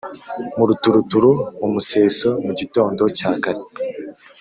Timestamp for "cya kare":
3.17-3.61